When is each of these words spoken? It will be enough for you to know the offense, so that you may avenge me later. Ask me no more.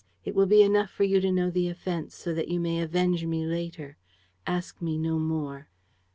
It 0.25 0.33
will 0.33 0.47
be 0.47 0.63
enough 0.63 0.89
for 0.89 1.03
you 1.03 1.21
to 1.21 1.31
know 1.31 1.51
the 1.51 1.67
offense, 1.69 2.15
so 2.15 2.33
that 2.33 2.47
you 2.47 2.59
may 2.59 2.81
avenge 2.81 3.23
me 3.23 3.45
later. 3.45 3.97
Ask 4.47 4.81
me 4.81 4.97
no 4.97 5.19
more. 5.19 5.69